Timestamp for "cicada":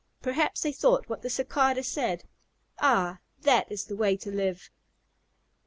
1.29-1.83